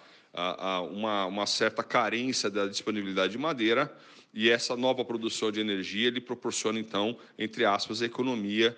uma, 0.93 1.27
uma 1.27 1.47
certa 1.47 1.83
carência 1.83 2.51
da 2.51 2.67
disponibilidade 2.67 3.33
de 3.33 3.39
madeira 3.39 3.95
e 4.33 4.49
essa 4.49 4.77
nova 4.77 5.05
produção 5.05 5.51
de 5.51 5.61
energia 5.61 6.09
ele 6.09 6.21
proporciona 6.21 6.79
então, 6.79 7.17
entre 7.39 7.65
aspas, 7.65 8.03
a 8.03 8.07
economia 8.07 8.77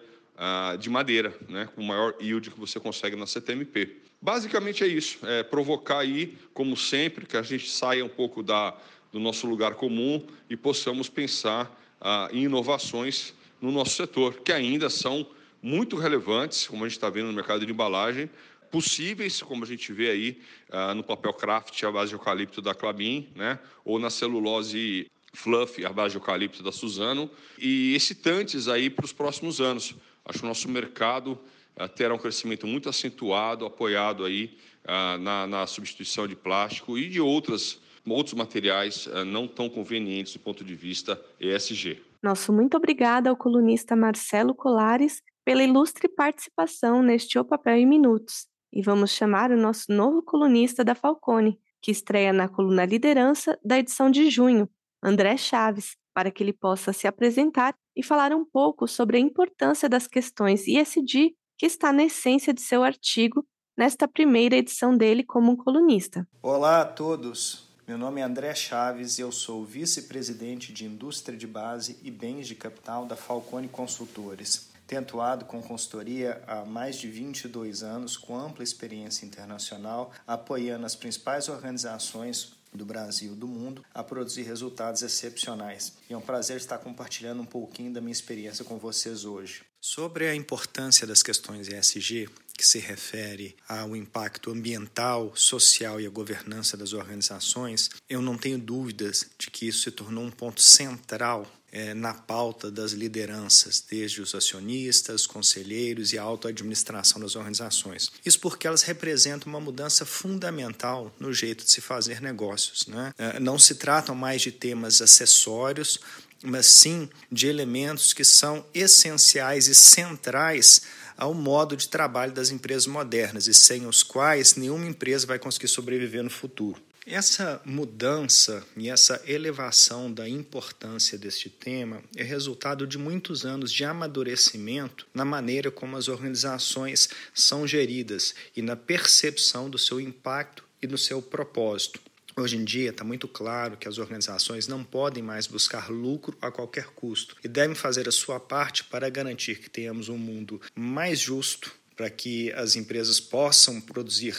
de 0.81 0.91
madeira, 0.91 1.37
né, 1.49 1.69
com 1.75 1.83
o 1.83 1.85
maior 1.85 2.15
yield 2.21 2.51
que 2.51 2.59
você 2.59 2.81
consegue 2.81 3.15
na 3.15 3.27
CTMP. 3.27 3.97
Basicamente 4.21 4.83
é 4.83 4.87
isso, 4.87 5.19
é 5.27 5.43
provocar 5.43 5.99
aí, 5.99 6.37
como 6.55 6.77
sempre, 6.77 7.27
que 7.27 7.37
a 7.37 7.43
gente 7.43 7.69
saia 7.69 8.05
um 8.05 8.09
pouco 8.09 8.43
da, 8.43 8.77
do 9.13 9.21
nosso 9.21 9.47
lugar 9.47 9.75
comum 9.75 10.25
e 10.49 10.57
possamos 10.57 11.09
pensar 11.09 11.71
ah, 12.01 12.29
em 12.33 12.45
inovações 12.45 13.35
no 13.61 13.71
nosso 13.71 13.97
setor, 13.97 14.41
que 14.41 14.53
ainda 14.53 14.89
são 14.89 15.27
muito 15.61 15.97
relevantes, 15.97 16.67
como 16.67 16.85
a 16.85 16.89
gente 16.89 16.97
está 16.97 17.11
vendo 17.11 17.27
no 17.27 17.33
mercado 17.33 17.65
de 17.65 17.71
embalagem, 17.71 18.29
possíveis, 18.71 19.43
como 19.43 19.65
a 19.65 19.67
gente 19.67 19.93
vê 19.93 20.11
aí 20.11 20.41
ah, 20.71 20.95
no 20.95 21.05
papel 21.05 21.33
craft 21.35 21.83
à 21.85 21.91
base 21.91 22.09
de 22.09 22.15
eucalipto 22.15 22.63
da 22.63 22.75
Clabin, 22.75 23.29
né, 23.35 23.59
ou 23.85 23.99
na 23.99 24.09
celulose 24.09 25.11
fluff 25.33 25.83
base 25.95 26.13
de 26.13 26.19
eucalipto 26.19 26.63
da 26.63 26.73
Suzano, 26.73 27.31
e 27.59 27.95
excitantes 27.95 28.69
aí 28.69 28.91
para 28.91 29.05
os 29.05 29.13
próximos 29.13 29.61
anos. 29.61 29.95
Acho 30.25 30.41
que 30.41 30.45
o 30.45 30.49
nosso 30.49 30.69
mercado 30.69 31.39
ah, 31.77 31.89
terá 31.89 32.15
um 32.15 32.19
crescimento 32.19 32.67
muito 32.67 32.89
acentuado, 32.89 33.65
apoiado 33.65 34.25
aí 34.25 34.57
ah, 34.85 35.17
na, 35.19 35.47
na 35.47 35.67
substituição 35.67 36.29
de 36.29 36.37
plástico 36.37 36.99
e 36.99 37.09
de 37.09 37.21
outras 37.21 37.81
outros 38.11 38.35
materiais 38.35 39.07
uh, 39.07 39.25
não 39.25 39.47
tão 39.47 39.69
convenientes 39.69 40.33
do 40.33 40.41
ponto 40.41 40.65
de 40.65 40.75
vista 40.75 41.21
ESG. 41.39 42.03
Nosso 42.23 42.53
muito 42.53 42.77
obrigada 42.77 43.31
ao 43.31 43.37
colunista 43.37 43.95
Marcelo 43.95 44.55
Colares 44.55 45.23
pela 45.45 45.63
ilustre 45.63 46.09
participação 46.09 47.03
neste 47.03 47.39
O 47.39 47.45
Papel 47.45 47.77
em 47.77 47.87
Minutos. 47.87 48.47
E 48.73 48.83
vamos 48.83 49.11
chamar 49.11 49.51
o 49.51 49.57
nosso 49.57 49.85
novo 49.91 50.23
colunista 50.23 50.85
da 50.85 50.95
Falcone, 50.95 51.59
que 51.81 51.91
estreia 51.91 52.33
na 52.33 52.49
coluna 52.49 52.85
Liderança 52.85 53.59
da 53.65 53.79
edição 53.79 54.11
de 54.11 54.31
junho, 54.31 54.69
André 55.03 55.37
Chaves, 55.37 55.97
para 56.15 56.31
que 56.31 56.43
ele 56.43 56.53
possa 56.53 56.93
se 56.93 57.09
apresentar 57.09 57.75
e 57.97 58.05
falar 58.05 58.33
um 58.33 58.45
pouco 58.45 58.87
sobre 58.87 59.17
a 59.17 59.21
importância 59.21 59.89
das 59.89 60.07
questões 60.07 60.69
ISD 60.69 61.35
que 61.59 61.67
está 61.67 61.93
na 61.93 62.05
essência 62.05 62.55
de 62.55 62.61
seu 62.61 62.85
artigo 62.85 63.45
nesta 63.77 64.07
primeira 64.07 64.57
edição 64.57 64.97
dele 64.97 65.25
como 65.25 65.51
um 65.51 65.57
colunista. 65.57 66.27
Olá 66.41 66.83
a 66.83 66.85
todos. 66.85 67.69
Meu 67.87 67.99
nome 67.99 68.21
é 68.21 68.25
André 68.25 68.55
Chaves 68.55 69.19
e 69.19 69.23
eu 69.23 69.33
sou 69.33 69.65
vice-presidente 69.65 70.73
de 70.73 70.85
Indústria 70.85 71.37
de 71.37 71.49
Base 71.49 71.99
e 72.03 72.11
Bens 72.11 72.47
de 72.47 72.55
Capital 72.55 73.05
da 73.05 73.17
Falcone 73.17 73.69
Consultores. 73.69 74.71
Tenho 74.87 75.03
atuado 75.03 75.47
com 75.47 75.61
consultoria 75.61 76.43
há 76.47 76.65
mais 76.65 76.97
de 76.97 77.09
22 77.09 77.83
anos, 77.83 78.17
com 78.17 78.39
ampla 78.39 78.63
experiência 78.63 79.27
internacional, 79.27 80.13
apoiando 80.27 80.87
as 80.87 80.95
principais 80.95 81.49
organizações 81.49 82.62
do 82.73 82.85
Brasil 82.85 83.35
do 83.35 83.47
mundo 83.47 83.85
a 83.93 84.03
produzir 84.03 84.43
resultados 84.43 85.03
excepcionais. 85.03 85.93
E 86.09 86.13
é 86.13 86.17
um 86.17 86.21
prazer 86.21 86.57
estar 86.57 86.79
compartilhando 86.79 87.43
um 87.43 87.47
pouquinho 87.47 87.93
da 87.93 88.01
minha 88.01 88.13
experiência 88.13 88.65
com 88.65 88.79
vocês 88.79 89.25
hoje. 89.25 89.63
Sobre 89.81 90.29
a 90.29 90.35
importância 90.35 91.07
das 91.07 91.23
questões 91.23 91.69
ESG, 91.69 92.29
que 92.57 92.67
se 92.67 92.79
refere 92.79 93.57
ao 93.69 93.97
impacto 93.97 94.51
ambiental, 94.51 95.35
social 95.35 96.01
e 96.01 96.07
a 96.07 96.11
governança 96.11 96.77
das 96.77 96.93
organizações, 96.93 97.91
eu 98.09 98.23
não 98.23 98.39
tenho 98.39 98.59
dúvidas 98.59 99.29
de 99.39 99.51
que 99.51 99.67
isso 99.67 99.83
se 99.83 99.91
tornou 99.91 100.25
um 100.25 100.31
ponto 100.31 100.61
central 100.61 101.47
é, 101.73 101.95
na 101.95 102.13
pauta 102.13 102.71
das 102.71 102.93
lideranças, 102.93 103.83
desde 103.91 104.21
os 104.21 104.35
acionistas, 104.35 105.27
conselheiros 105.27 106.13
e 106.13 106.19
a 106.19 106.23
autoadministração 106.23 107.19
das 107.19 107.35
organizações. 107.35 108.13
Isso 108.25 108.39
porque 108.39 108.67
elas 108.67 108.83
representam 108.83 109.51
uma 109.51 109.61
mudança 109.61 110.05
fundamental 110.05 111.11
no 111.19 111.33
jeito 111.33 111.65
de 111.65 111.71
se 111.71 111.81
fazer 111.81 112.21
negócios. 112.21 112.87
Né? 112.87 113.15
É, 113.17 113.41
não 113.41 113.59
se 113.59 113.77
tratam 113.77 114.15
mais 114.15 114.43
de 114.43 114.53
temas 114.53 115.01
acessórios, 115.01 115.99
mas 116.43 116.67
sim 116.67 117.09
de 117.31 117.47
elementos 117.47 118.13
que 118.13 118.25
são 118.25 118.67
essenciais 118.75 119.67
e 119.67 119.75
centrais 119.75 120.83
ao 121.17 121.33
modo 121.33 121.77
de 121.77 121.89
trabalho 121.89 122.33
das 122.33 122.51
empresas 122.51 122.87
modernas 122.87 123.47
e 123.47 123.55
sem 123.55 123.87
os 123.87 124.03
quais 124.03 124.57
nenhuma 124.57 124.87
empresa 124.87 125.27
vai 125.27 125.39
conseguir 125.39 125.69
sobreviver 125.69 126.23
no 126.23 126.31
futuro. 126.31 126.83
Essa 127.05 127.61
mudança 127.65 128.65
e 128.77 128.89
essa 128.89 129.21
elevação 129.27 130.13
da 130.13 130.29
importância 130.29 131.19
deste 131.19 131.51
tema 131.51 132.01
é 132.17 132.23
resultado 132.23 132.87
de 132.87 132.97
muitos 132.97 133.45
anos 133.45 133.73
de 133.73 133.85
amadurecimento 133.85 135.05
na 135.13 135.25
maneira 135.25 135.69
como 135.69 135.97
as 135.97 136.07
organizações 136.07 137.09
são 137.35 137.67
geridas 137.67 138.37
e 138.57 138.63
na 138.63 138.77
percepção 138.77 139.69
do 139.69 139.79
seu 139.79 140.01
impacto 140.01 140.65
e 140.81 140.87
do 140.87 140.97
seu 140.97 141.21
propósito. 141.21 142.01
Hoje 142.37 142.57
em 142.57 142.65
dia 142.65 142.91
está 142.91 143.03
muito 143.03 143.27
claro 143.27 143.77
que 143.77 143.89
as 143.89 143.99
organizações 143.99 144.69
não 144.69 144.85
podem 144.85 145.25
mais 145.25 145.49
buscar 145.49 145.91
lucro 145.91 146.39
a 146.41 146.53
qualquer 146.53 146.87
custo 146.87 147.37
e 147.43 147.49
devem 147.49 147.75
fazer 147.75 148.09
a 148.09 148.13
sua 148.13 148.39
parte 148.39 148.85
para 148.85 149.11
garantir 149.11 149.59
que 149.59 149.69
tenhamos 149.69 150.09
um 150.09 150.17
mundo 150.17 150.61
mais 150.75 151.19
justo, 151.19 151.75
para 151.97 152.09
que 152.09 152.51
as 152.53 152.75
empresas 152.75 153.21
possam 153.21 153.81
produzir 153.81 154.37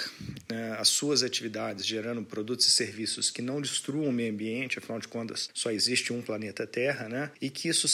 né, 0.54 0.76
as 0.80 0.90
suas 0.90 1.24
atividades, 1.24 1.86
gerando 1.86 2.24
produtos 2.24 2.68
e 2.68 2.72
serviços 2.72 3.32
que 3.32 3.42
não 3.42 3.62
destruam 3.62 4.08
o 4.08 4.14
meio 4.14 4.32
ambiente, 4.32 4.78
afinal 4.78 5.00
de 5.00 5.08
contas, 5.08 5.50
só 5.54 5.72
existe 5.72 6.14
um 6.14 6.22
planeta 6.22 6.68
Terra, 6.68 7.10
né, 7.10 7.32
e 7.42 7.50
que 7.50 7.68
isso 7.68 7.88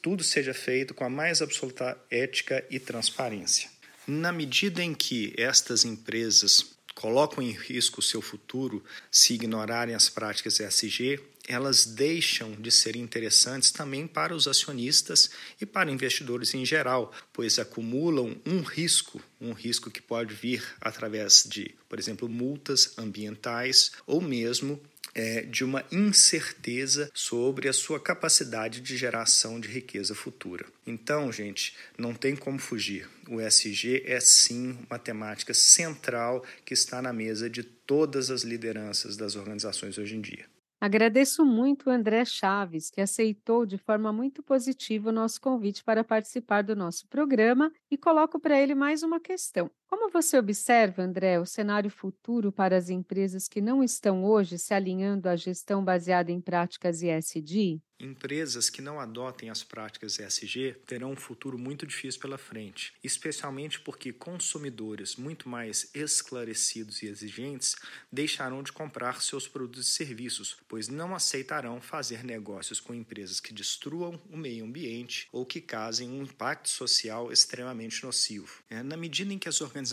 tudo 0.00 0.22
seja 0.22 0.54
feito 0.54 0.94
com 0.94 1.04
a 1.04 1.10
mais 1.10 1.42
absoluta 1.42 1.98
ética 2.10 2.64
e 2.70 2.78
transparência. 2.78 3.68
Na 4.06 4.32
medida 4.32 4.82
em 4.82 4.94
que 4.94 5.32
estas 5.36 5.84
empresas 5.84 6.74
colocam 6.94 7.42
em 7.42 7.50
risco 7.50 8.00
o 8.00 8.02
seu 8.02 8.22
futuro 8.22 8.84
se 9.10 9.34
ignorarem 9.34 9.94
as 9.94 10.08
práticas 10.08 10.60
ESG, 10.60 11.20
elas 11.46 11.84
deixam 11.84 12.52
de 12.52 12.70
ser 12.70 12.96
interessantes 12.96 13.70
também 13.70 14.06
para 14.06 14.34
os 14.34 14.48
acionistas 14.48 15.30
e 15.60 15.66
para 15.66 15.90
investidores 15.90 16.54
em 16.54 16.64
geral, 16.64 17.12
pois 17.32 17.58
acumulam 17.58 18.36
um 18.46 18.62
risco, 18.62 19.20
um 19.40 19.52
risco 19.52 19.90
que 19.90 20.00
pode 20.00 20.34
vir 20.34 20.64
através 20.80 21.44
de, 21.46 21.74
por 21.88 21.98
exemplo, 21.98 22.28
multas 22.28 22.96
ambientais 22.96 23.92
ou 24.06 24.20
mesmo 24.20 24.80
é, 25.14 25.42
de 25.42 25.62
uma 25.62 25.84
incerteza 25.92 27.10
sobre 27.14 27.68
a 27.68 27.72
sua 27.72 28.00
capacidade 28.00 28.80
de 28.80 28.96
geração 28.96 29.60
de 29.60 29.68
riqueza 29.68 30.14
futura. 30.14 30.66
Então, 30.86 31.30
gente, 31.30 31.76
não 31.96 32.12
tem 32.14 32.34
como 32.34 32.58
fugir. 32.58 33.08
O 33.28 33.40
SG 33.40 34.02
é 34.04 34.18
sim 34.18 34.76
uma 34.88 34.98
temática 34.98 35.54
central 35.54 36.44
que 36.64 36.74
está 36.74 37.00
na 37.00 37.12
mesa 37.12 37.48
de 37.48 37.62
todas 37.62 38.30
as 38.30 38.42
lideranças 38.42 39.16
das 39.16 39.36
organizações 39.36 39.96
hoje 39.98 40.16
em 40.16 40.20
dia. 40.20 40.53
Agradeço 40.84 41.46
muito 41.46 41.88
o 41.88 41.90
André 41.90 42.26
Chaves, 42.26 42.90
que 42.90 43.00
aceitou 43.00 43.64
de 43.64 43.78
forma 43.78 44.12
muito 44.12 44.42
positiva 44.42 45.08
o 45.08 45.12
nosso 45.12 45.40
convite 45.40 45.82
para 45.82 46.04
participar 46.04 46.60
do 46.62 46.76
nosso 46.76 47.08
programa 47.08 47.72
e 47.90 47.96
coloco 47.96 48.38
para 48.38 48.60
ele 48.60 48.74
mais 48.74 49.02
uma 49.02 49.18
questão. 49.18 49.70
Como 49.86 50.10
você 50.10 50.36
observa, 50.38 51.02
André, 51.02 51.38
o 51.40 51.46
cenário 51.46 51.90
futuro 51.90 52.52
para 52.52 52.76
as 52.76 52.90
empresas 52.90 53.48
que 53.48 53.60
não 53.62 53.82
estão 53.82 54.22
hoje 54.24 54.58
se 54.58 54.74
alinhando 54.74 55.26
à 55.28 55.36
gestão 55.36 55.82
baseada 55.84 56.30
em 56.32 56.40
práticas 56.40 57.02
ESG? 57.02 57.80
Empresas 58.00 58.68
que 58.68 58.82
não 58.82 58.98
adotem 58.98 59.48
as 59.48 59.62
práticas 59.62 60.18
ESG 60.18 60.74
terão 60.84 61.12
um 61.12 61.16
futuro 61.16 61.56
muito 61.56 61.86
difícil 61.86 62.20
pela 62.20 62.36
frente, 62.36 62.92
especialmente 63.04 63.80
porque 63.80 64.12
consumidores 64.12 65.14
muito 65.14 65.48
mais 65.48 65.90
esclarecidos 65.94 67.02
e 67.02 67.06
exigentes 67.06 67.76
deixarão 68.12 68.64
de 68.64 68.72
comprar 68.72 69.22
seus 69.22 69.46
produtos 69.46 69.86
e 69.86 69.90
serviços, 69.90 70.56
pois 70.66 70.88
não 70.88 71.14
aceitarão 71.14 71.80
fazer 71.80 72.24
negócios 72.24 72.80
com 72.80 72.92
empresas 72.92 73.38
que 73.38 73.54
destruam 73.54 74.20
o 74.28 74.36
meio 74.36 74.64
ambiente 74.64 75.28
ou 75.32 75.46
que 75.46 75.60
causem 75.60 76.10
um 76.10 76.24
impacto 76.24 76.68
social 76.68 77.30
extremamente 77.30 78.02
nocivo. 78.02 78.60
É, 78.68 78.82
na 78.82 78.96
medida 78.96 79.32
em 79.32 79.38
que 79.38 79.48
as 79.48 79.60
organizações 79.60 79.83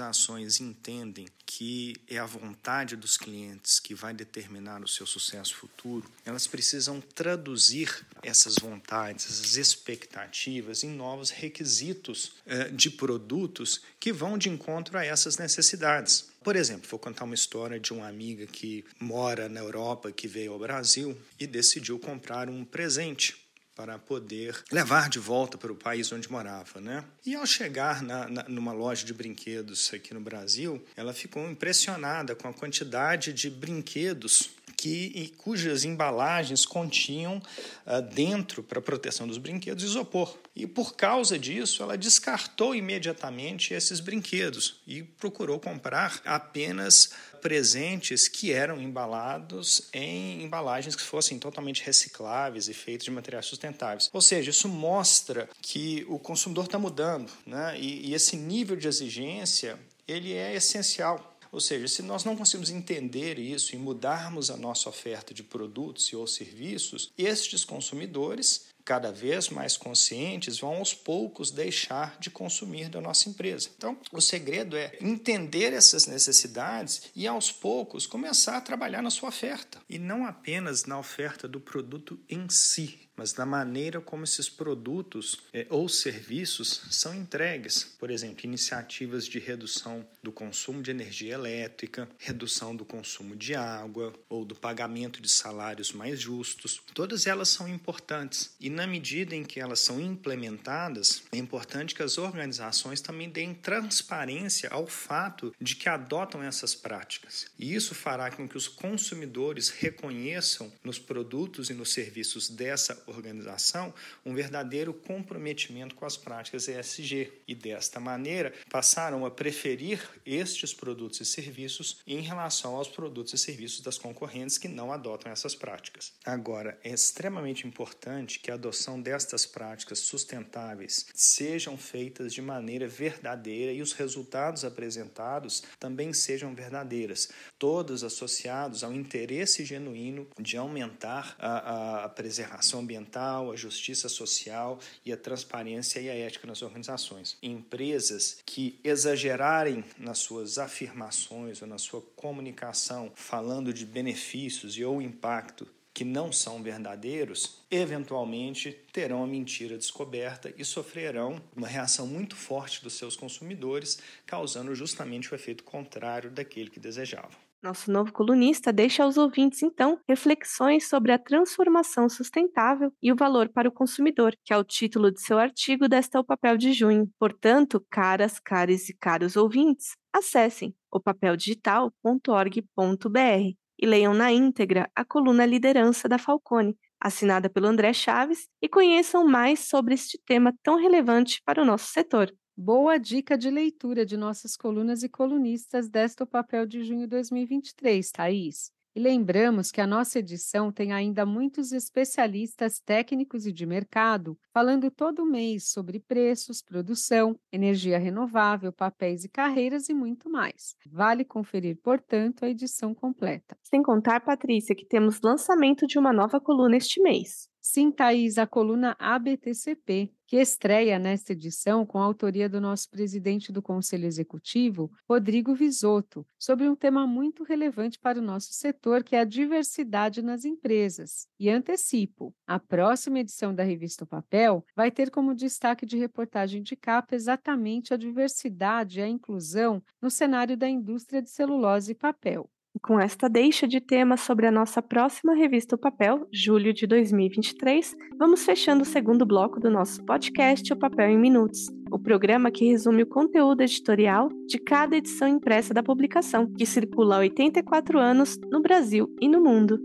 entendem 0.62 1.28
que 1.46 1.96
é 2.08 2.18
a 2.18 2.26
vontade 2.26 2.96
dos 2.96 3.18
clientes 3.18 3.80
que 3.80 3.94
vai 3.94 4.14
determinar 4.14 4.82
o 4.84 4.88
seu 4.88 5.06
sucesso 5.06 5.56
futuro, 5.56 6.10
elas 6.26 6.48
precisam 6.48 7.02
traduzir 7.02 8.06
essas 8.24 8.56
vontades, 8.56 9.26
essas 9.26 9.58
expectativas 9.58 10.84
em 10.84 10.90
novos 10.90 11.30
requisitos 11.30 12.34
eh, 12.46 12.70
de 12.70 12.90
produtos 12.90 13.82
que 14.00 14.14
vão 14.14 14.38
de 14.38 14.50
encontro 14.50 14.98
a 14.98 15.06
essas 15.06 15.38
necessidades. 15.38 16.30
Por 16.44 16.56
exemplo, 16.56 16.90
vou 16.90 17.00
contar 17.00 17.26
uma 17.26 17.36
história 17.36 17.80
de 17.80 17.94
uma 17.94 18.08
amiga 18.08 18.48
que 18.48 18.84
mora 19.00 19.48
na 19.48 19.60
Europa, 19.60 20.12
que 20.12 20.28
veio 20.28 20.54
ao 20.54 20.60
Brasil 20.60 21.18
e 21.40 21.46
decidiu 21.46 22.00
comprar 22.00 22.50
um 22.50 22.66
presente 22.66 23.36
para 23.75 23.98
poder 23.98 24.63
levar 24.72 25.10
de 25.10 25.20
volta 25.20 25.58
para 25.58 25.72
o 25.72 25.75
país 25.75 26.12
onde 26.12 26.30
morava, 26.30 26.80
né? 26.80 27.04
E 27.25 27.36
ao 27.36 27.46
chegar 27.46 28.01
na, 28.01 28.28
na, 28.28 28.44
numa 28.44 28.74
loja 28.74 29.06
de 29.06 29.13
brinquedos 29.13 29.92
aqui 29.94 30.13
no 30.13 30.22
Brasil, 30.22 30.84
ela 30.96 31.13
ficou 31.13 31.50
impressionada 31.50 32.36
com 32.36 32.48
a 32.48 32.54
quantidade 32.54 33.34
de 33.34 33.50
brinquedos 33.50 34.50
que, 34.82 35.32
cujas 35.38 35.86
embalagens 35.86 36.66
continham 36.66 37.38
uh, 37.38 38.02
dentro, 38.14 38.64
para 38.64 38.82
proteção 38.82 39.28
dos 39.28 39.38
brinquedos, 39.38 39.84
isopor. 39.84 40.36
E 40.56 40.66
por 40.66 40.96
causa 40.96 41.38
disso, 41.38 41.84
ela 41.84 41.96
descartou 41.96 42.74
imediatamente 42.74 43.76
esses 43.76 44.00
brinquedos 44.00 44.82
e 44.88 45.04
procurou 45.04 45.60
comprar 45.60 46.20
apenas 46.26 47.12
presentes 47.42 48.28
que 48.28 48.52
eram 48.52 48.82
embalados 48.82 49.88
em 49.94 50.44
embalagens 50.44 50.96
que 50.96 51.02
fossem 51.02 51.38
totalmente 51.38 51.84
recicláveis 51.84 52.68
e 52.68 52.74
feitos 52.74 53.06
de 53.06 53.12
materiais 53.12 53.46
sustentáveis. 53.46 54.10
Ou 54.12 54.22
seja, 54.22 54.50
isso 54.50 54.68
mostra 54.68 55.48
que 55.62 56.06
o 56.10 56.18
consumidor 56.18 56.66
está 56.66 56.80
mudando, 56.80 57.32
né? 57.46 57.80
E, 57.80 58.10
e 58.10 58.14
esse 58.16 58.36
nível 58.36 58.76
de 58.76 58.88
exigência 58.88 59.78
ele 60.08 60.34
é 60.34 60.56
essencial 60.56 61.31
ou 61.51 61.60
seja, 61.60 61.88
se 61.88 62.01
nós 62.01 62.24
não 62.24 62.36
conseguimos 62.36 62.70
entender 62.70 63.38
isso 63.38 63.75
e 63.75 63.77
mudarmos 63.77 64.50
a 64.50 64.58
nossa 64.58 64.88
oferta 64.88 65.34
de 65.34 65.43
produtos 65.43 66.08
e 66.08 66.15
ou 66.15 66.25
serviços, 66.25 67.12
estes 67.17 67.65
consumidores 67.65 68.72
cada 68.84 69.12
vez 69.12 69.50
mais 69.50 69.77
conscientes, 69.77 70.60
vão 70.60 70.77
aos 70.77 70.93
poucos 70.93 71.51
deixar 71.51 72.17
de 72.20 72.29
consumir 72.29 72.89
da 72.89 73.00
nossa 73.00 73.29
empresa. 73.29 73.70
Então, 73.77 73.98
o 74.12 74.20
segredo 74.20 74.75
é 74.75 74.98
entender 75.00 75.72
essas 75.72 76.08
necessidades 76.08 77.03
e 77.15 77.27
aos 77.27 77.51
poucos 77.51 78.08
começar 78.08 78.58
a 78.58 78.62
trabalhar 78.62 79.01
na 79.01 79.10
sua 79.10 79.29
oferta 79.29 79.79
e 79.89 80.00
não 80.00 80.25
apenas 80.25 80.86
na 80.86 80.98
oferta 80.98 81.48
do 81.48 81.60
produto 81.60 82.20
em 82.27 82.50
si 82.50 83.11
mas 83.15 83.34
na 83.36 83.46
maneira 83.46 84.00
como 84.00 84.24
esses 84.24 84.50
produtos 84.50 85.38
é, 85.53 85.65
ou 85.70 85.88
serviços 85.88 86.82
são 86.91 87.13
entregues. 87.13 87.84
Por 88.00 88.10
exemplo, 88.10 88.46
iniciativas 88.46 89.25
de 89.25 89.39
redução 89.39 90.06
do 90.24 90.32
consumo 90.32 90.82
de 90.82 90.91
energia 90.91 91.34
elétrica, 91.34 92.10
redução 92.18 92.75
do 92.75 92.86
consumo 92.86 93.36
de 93.36 93.56
água 93.56 94.13
ou 94.30 94.46
do 94.46 94.56
pagamento 94.56 95.22
de 95.22 95.30
salários 95.30 95.91
mais 95.91 96.20
justos. 96.20 96.82
Todas 96.94 97.27
elas 97.27 97.50
são 97.50 97.68
importantes 97.68 98.56
e, 98.60 98.70
na 98.70 98.88
medida 98.88 99.36
em 99.36 99.44
que 99.44 99.60
elas 99.60 99.80
são 99.80 100.00
implementadas, 100.00 101.24
é 101.32 101.38
importante 101.38 101.96
que 101.96 102.03
as 102.03 102.18
organizações 102.18 103.01
também 103.01 103.30
deem 103.30 103.53
transparência 103.53 104.70
ao 104.70 104.88
fato 104.88 105.53
de 105.60 105.75
que 105.75 105.89
adotam 105.89 106.44
essas 106.44 106.75
práticas. 106.75 107.46
E 107.58 107.74
isso 107.74 107.94
fará 107.94 108.32
com 108.32 108.48
que 108.48 108.58
os 108.58 108.68
consumidores 108.68 109.70
reconheçam 109.70 110.72
nos 110.84 111.00
produtos 111.00 111.70
e 111.70 111.74
nos 111.74 111.91
serviços 111.94 112.50
dessa 112.50 113.00
organização 113.08 113.93
um 114.25 114.34
verdadeiro 114.34 114.93
comprometimento 114.93 115.96
com 115.96 116.05
as 116.05 116.17
práticas 116.17 116.67
ESG 116.67 117.31
e, 117.48 117.55
desta 117.55 118.00
maneira, 118.00 118.53
passaram 118.70 119.25
a 119.25 119.31
preferir 119.31 120.01
estes 120.25 120.74
produtos 120.74 121.22
e 121.22 121.25
serviços 121.25 122.00
em 122.05 122.22
relação 122.22 122.75
aos 122.75 122.88
produtos 122.88 123.34
e 123.34 123.38
serviços 123.38 123.81
das 123.81 123.98
concorrentes 123.98 124.58
que 124.58 124.67
não 124.67 124.91
adotam 124.91 125.31
essas 125.31 125.55
práticas. 125.55 126.13
Agora, 126.25 126.79
é 126.84 126.89
extremamente 126.89 127.67
importante 127.67 128.39
que 128.39 128.51
a 128.51 128.55
adoção 128.55 129.01
destas 129.01 129.46
práticas 129.46 130.00
sustentáveis 130.00 131.08
sejam 131.13 131.77
feitas 131.77 132.34
de 132.34 132.41
maneira 132.41 132.88
verdadeira 132.88 133.72
e 133.72 133.81
os 133.81 133.93
resultados 133.93 134.63
apresentados 134.63 135.63
também 135.79 136.13
sejam 136.13 136.53
verdadeiras, 136.53 137.29
todos 137.58 138.03
associados 138.03 138.84
ao 138.84 138.93
interesse 138.93 139.65
genuíno 139.65 140.27
de 140.39 140.58
aumentar 140.58 141.36
a, 141.39 142.05
a 142.05 142.10
preservação 142.10 142.81
ambiental 142.81 142.91
ambiental, 142.92 143.52
a 143.52 143.56
justiça 143.56 144.10
social 144.10 144.80
e 145.06 145.12
a 145.12 145.18
transparência 145.18 146.00
e 146.00 146.10
a 146.10 146.16
ética 146.16 146.48
nas 146.48 146.62
organizações. 146.62 147.38
Empresas 147.42 148.40
que 148.46 148.80
exagerarem 148.84 149.84
nas 149.98 150.20
suas 150.20 150.58
afirmações 150.58 151.62
ou 151.62 151.68
na 151.68 151.78
sua 151.78 152.02
comunicação 152.16 153.12
falando 153.16 153.74
de 153.74 153.86
benefícios 153.86 154.78
e 154.78 154.84
ou 154.84 155.02
impacto 155.02 155.68
que 155.94 156.06
não 156.06 156.32
são 156.32 156.64
verdadeiros, 156.64 157.60
eventualmente 157.70 158.72
terão 158.94 159.24
a 159.24 159.27
mentira 159.27 159.77
descoberta 159.77 160.54
e 160.58 160.64
sofrerão 160.64 161.42
uma 161.54 161.68
reação 161.68 162.08
muito 162.08 162.34
forte 162.34 162.82
dos 162.82 162.94
seus 162.94 163.18
consumidores, 163.18 164.00
causando 164.25 164.74
justamente 164.74 165.32
o 165.32 165.36
efeito 165.36 165.66
contrário 165.66 166.32
daquele 166.32 166.70
que 166.70 166.80
desejavam. 166.80 167.50
Nosso 167.64 167.92
novo 167.92 168.12
colunista 168.12 168.74
deixa 168.74 169.04
aos 169.04 169.18
ouvintes, 169.18 169.62
então, 169.62 170.00
reflexões 170.10 170.90
sobre 170.90 171.12
a 171.12 171.20
transformação 171.20 172.10
sustentável 172.10 172.92
e 173.02 173.12
o 173.12 173.16
valor 173.16 173.50
para 173.50 173.70
o 173.70 173.72
consumidor, 173.72 174.36
que 174.44 174.52
é 174.52 174.58
o 174.58 174.64
título 174.64 175.12
de 175.12 175.22
seu 175.22 175.38
artigo 175.38 175.88
desta 175.88 176.20
O 176.20 176.24
Papel 176.24 176.58
de 176.58 176.74
Junho. 176.74 177.08
Portanto, 177.20 177.86
caras, 177.88 178.40
cares 178.40 178.90
e 178.90 178.98
caros 178.98 179.36
ouvintes, 179.36 179.96
acessem 180.12 180.74
opapeldigital.org.br 180.92 183.56
e 183.80 183.86
leiam 183.86 184.14
na 184.16 184.32
íntegra 184.32 184.90
a 184.96 185.06
coluna 185.06 185.46
Liderança 185.46 186.10
da 186.10 186.18
Falcone, 186.18 186.76
assinada 187.00 187.48
pelo 187.48 187.68
André 187.68 187.94
Chaves, 187.94 188.48
e 188.60 188.68
conheçam 188.68 189.24
mais 189.24 189.68
sobre 189.68 189.94
este 189.94 190.20
tema 190.26 190.52
tão 190.64 190.78
relevante 190.78 191.40
para 191.46 191.62
o 191.62 191.66
nosso 191.66 191.92
setor. 191.92 192.34
Boa 192.57 192.98
dica 192.98 193.37
de 193.37 193.50
leitura 193.50 194.05
de 194.05 194.18
nossas 194.18 194.57
colunas 194.57 195.03
e 195.03 195.09
colunistas 195.09 195.90
desta 195.90 196.25
papel 196.25 196.66
de 196.66 196.83
junho 196.83 197.01
de 197.01 197.07
2023, 197.07 198.11
Thaís. 198.11 198.72
E 198.94 199.00
lembramos 199.00 199.72
que 199.72 199.79
a 199.79 199.87
nossa 199.87 200.20
edição 200.20 200.70
tem 200.70 200.92
ainda 200.92 201.25
muitos 201.25 201.72
especialistas 201.72 202.81
técnicos 202.81 203.48
e 203.48 203.53
de 203.53 203.66
mercado 203.66 204.37
falando 204.53 204.92
todo 204.92 205.25
mês 205.25 205.70
sobre 205.70 205.98
preços, 205.98 206.61
produção, 206.61 207.40
energia 207.53 207.98
renovável, 207.98 208.74
papéis 208.74 209.24
e 209.24 209.29
carreiras 209.29 209.87
e 209.87 209.94
muito 209.94 210.29
mais. 210.29 210.75
Vale 210.85 211.24
conferir, 211.24 211.79
portanto, 211.81 212.44
a 212.44 212.50
edição 212.50 212.94
completa. 212.94 213.57
Sem 213.64 213.81
contar, 213.81 214.20
Patrícia, 214.20 214.75
que 214.75 214.85
temos 214.85 215.22
lançamento 215.22 215.87
de 215.87 215.98
uma 215.98 216.11
nova 216.11 216.42
coluna 216.42 216.75
este 216.75 217.01
mês. 217.01 217.50
Sim, 217.64 217.92
Thaís, 217.92 218.40
a 218.40 218.48
coluna 218.48 218.96
ABTCP, 218.98 220.12
que 220.26 220.38
estreia 220.38 220.98
nesta 220.98 221.34
edição 221.34 221.86
com 221.86 222.00
a 222.00 222.04
autoria 222.04 222.50
do 222.50 222.60
nosso 222.60 222.90
presidente 222.90 223.52
do 223.52 223.62
Conselho 223.62 224.08
Executivo, 224.08 224.92
Rodrigo 225.08 225.54
Visotto, 225.54 226.26
sobre 226.40 226.68
um 226.68 226.76
tema 226.76 227.06
muito 227.06 227.44
relevante 227.44 228.00
para 228.00 228.18
o 228.18 228.22
nosso 228.22 228.52
setor, 228.52 229.04
que 229.04 229.16
é 229.16 229.20
a 229.20 229.26
diversidade 229.26 230.24
nas 230.24 230.44
empresas. 230.44 231.28
E 231.40 231.52
antecipo, 231.52 232.34
a 232.48 232.58
próxima 232.58 233.20
edição 233.20 233.54
da 233.54 233.62
revista 233.62 234.06
o 234.06 234.08
Papel 234.08 234.66
vai 234.76 234.90
ter 234.90 235.12
como 235.12 235.36
destaque 235.36 235.86
de 235.86 235.98
reportagem 235.98 236.64
de 236.64 236.76
capa 236.76 237.14
exatamente 237.14 237.94
a 237.94 237.98
diversidade 237.98 238.98
e 239.00 239.04
a 239.04 239.08
inclusão 239.08 239.84
no 240.02 240.10
cenário 240.10 240.58
da 240.58 240.68
indústria 240.68 241.22
de 241.22 241.30
celulose 241.30 241.92
e 241.92 241.96
papel. 241.96 242.50
Com 242.79 243.00
esta 243.00 243.27
deixa 243.27 243.68
de 243.68 243.81
tema 243.81 244.16
sobre 244.16 244.48
a 244.48 244.51
nossa 244.51 244.81
próxima 244.81 245.36
revista 245.36 245.75
O 245.75 245.77
Papel, 245.77 246.25
julho 246.31 246.74
de 246.74 246.88
2023, 246.88 247.96
vamos 248.18 248.46
fechando 248.46 248.84
o 248.84 248.86
segundo 248.86 249.25
bloco 249.25 249.60
do 249.60 249.70
nosso 249.70 250.03
podcast 250.05 250.72
O 250.72 250.75
Papel 250.77 251.10
em 251.10 251.18
Minutos, 251.18 251.68
o 251.92 252.00
programa 252.00 252.50
que 252.50 252.66
resume 252.66 253.03
o 253.03 253.07
conteúdo 253.07 253.62
editorial 253.62 254.29
de 254.48 254.57
cada 254.57 254.96
edição 254.96 255.27
impressa 255.27 255.74
da 255.74 255.84
publicação, 255.84 256.51
que 256.53 256.66
circula 256.66 257.18
há 257.18 257.20
84 257.20 258.00
anos 258.00 258.40
no 258.50 258.62
Brasil 258.62 259.14
e 259.22 259.27
no 259.27 259.44
mundo. 259.44 259.77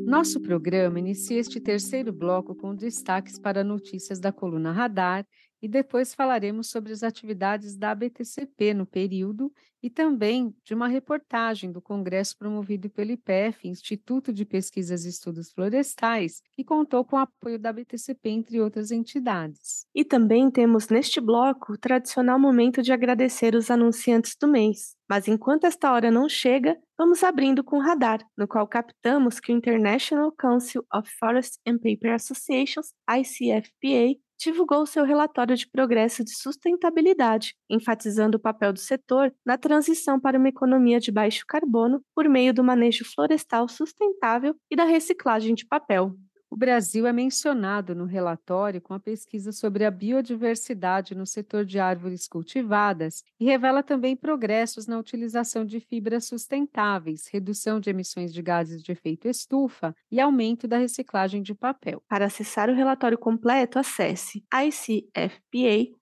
Nosso 0.00 0.40
programa 0.40 0.98
inicia 0.98 1.38
este 1.38 1.60
terceiro 1.60 2.12
bloco 2.12 2.54
com 2.54 2.74
destaques 2.74 3.38
para 3.38 3.62
notícias 3.62 4.18
da 4.18 4.32
coluna 4.32 4.72
Radar 4.72 5.24
e 5.62 5.68
depois 5.68 6.14
falaremos 6.14 6.70
sobre 6.70 6.92
as 6.92 7.02
atividades 7.02 7.76
da 7.76 7.94
BTCP 7.94 8.74
no 8.74 8.86
período 8.86 9.52
e 9.82 9.88
também 9.88 10.54
de 10.62 10.74
uma 10.74 10.88
reportagem 10.88 11.72
do 11.72 11.80
congresso 11.80 12.36
promovido 12.36 12.90
pelo 12.90 13.12
IPEF, 13.12 13.66
Instituto 13.66 14.32
de 14.32 14.44
Pesquisas 14.44 15.04
e 15.04 15.08
Estudos 15.08 15.50
Florestais, 15.50 16.42
que 16.52 16.64
contou 16.64 17.04
com 17.04 17.16
o 17.16 17.20
apoio 17.20 17.58
da 17.58 17.72
BTCP, 17.72 18.28
entre 18.28 18.60
outras 18.60 18.90
entidades. 18.90 19.86
E 19.94 20.04
também 20.04 20.50
temos 20.50 20.88
neste 20.88 21.20
bloco 21.20 21.72
o 21.72 21.78
tradicional 21.78 22.38
momento 22.38 22.82
de 22.82 22.92
agradecer 22.92 23.54
os 23.54 23.70
anunciantes 23.70 24.36
do 24.38 24.46
mês. 24.46 24.94
Mas 25.08 25.26
enquanto 25.26 25.64
esta 25.64 25.92
hora 25.92 26.10
não 26.10 26.28
chega, 26.28 26.76
vamos 26.96 27.24
abrindo 27.24 27.64
com 27.64 27.78
o 27.78 27.82
radar, 27.82 28.20
no 28.36 28.46
qual 28.46 28.68
captamos 28.68 29.40
que 29.40 29.52
o 29.52 29.56
International 29.56 30.30
Council 30.32 30.84
of 30.94 31.10
Forest 31.18 31.58
and 31.66 31.78
Paper 31.78 32.14
Associations, 32.14 32.92
ICFPA, 33.08 34.20
divulgou 34.40 34.86
seu 34.86 35.04
relatório 35.04 35.54
de 35.54 35.68
progresso 35.68 36.24
de 36.24 36.34
sustentabilidade, 36.34 37.54
enfatizando 37.68 38.38
o 38.38 38.40
papel 38.40 38.72
do 38.72 38.78
setor 38.78 39.32
na 39.44 39.58
transição 39.58 40.18
para 40.18 40.38
uma 40.38 40.48
economia 40.48 40.98
de 40.98 41.12
baixo 41.12 41.44
carbono 41.46 42.02
por 42.14 42.28
meio 42.28 42.54
do 42.54 42.64
manejo 42.64 43.04
florestal 43.04 43.68
sustentável 43.68 44.54
e 44.70 44.76
da 44.76 44.84
reciclagem 44.84 45.54
de 45.54 45.66
papel. 45.66 46.16
O 46.52 46.56
Brasil 46.56 47.06
é 47.06 47.12
mencionado 47.12 47.94
no 47.94 48.04
relatório 48.04 48.80
com 48.80 48.92
a 48.92 48.98
pesquisa 48.98 49.52
sobre 49.52 49.84
a 49.84 49.90
biodiversidade 49.90 51.14
no 51.14 51.24
setor 51.24 51.64
de 51.64 51.78
árvores 51.78 52.26
cultivadas 52.26 53.22
e 53.38 53.44
revela 53.44 53.84
também 53.84 54.16
progressos 54.16 54.88
na 54.88 54.98
utilização 54.98 55.64
de 55.64 55.78
fibras 55.78 56.24
sustentáveis, 56.24 57.28
redução 57.28 57.78
de 57.78 57.88
emissões 57.90 58.34
de 58.34 58.42
gases 58.42 58.82
de 58.82 58.90
efeito 58.90 59.28
estufa 59.28 59.94
e 60.10 60.18
aumento 60.18 60.66
da 60.66 60.78
reciclagem 60.78 61.40
de 61.40 61.54
papel. 61.54 62.02
Para 62.08 62.26
acessar 62.26 62.68
o 62.68 62.74
relatório 62.74 63.16
completo, 63.16 63.78
acesse 63.78 64.44
icfpa.org. 64.52 66.00